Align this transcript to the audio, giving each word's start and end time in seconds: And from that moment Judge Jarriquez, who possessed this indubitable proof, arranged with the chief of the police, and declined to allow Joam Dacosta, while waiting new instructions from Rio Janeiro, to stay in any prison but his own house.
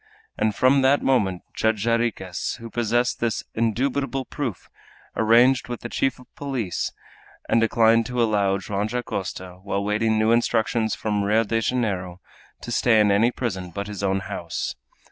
And 0.35 0.55
from 0.55 0.81
that 0.81 1.03
moment 1.03 1.43
Judge 1.53 1.83
Jarriquez, 1.85 2.55
who 2.55 2.71
possessed 2.71 3.19
this 3.19 3.43
indubitable 3.53 4.25
proof, 4.25 4.67
arranged 5.15 5.67
with 5.67 5.81
the 5.81 5.89
chief 5.89 6.17
of 6.17 6.25
the 6.25 6.31
police, 6.37 6.91
and 7.47 7.61
declined 7.61 8.07
to 8.07 8.19
allow 8.19 8.57
Joam 8.57 8.87
Dacosta, 8.87 9.59
while 9.61 9.83
waiting 9.83 10.17
new 10.17 10.31
instructions 10.31 10.95
from 10.95 11.23
Rio 11.23 11.43
Janeiro, 11.43 12.19
to 12.61 12.71
stay 12.71 12.99
in 12.99 13.11
any 13.11 13.29
prison 13.29 13.69
but 13.69 13.85
his 13.85 14.01
own 14.01 14.21
house. 14.21 14.75